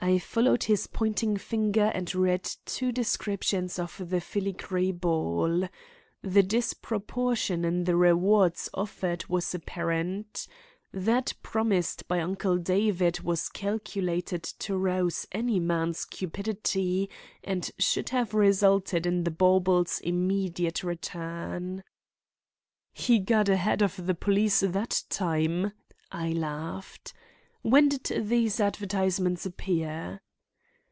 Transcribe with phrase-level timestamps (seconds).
[0.00, 5.68] I followed his pointing finer and read two descriptions of the filigree ball.
[6.22, 10.46] The disproportion in the rewards offered was apparent.
[10.92, 17.10] That promised by Uncle David was calculated to rouse any man's cupidity
[17.42, 21.82] and should have resulted in the bauble's immediate return.
[22.92, 25.72] "He got ahead of the police that time,"
[26.12, 27.14] I laughed.
[27.62, 30.20] "When did these advertisements appear?"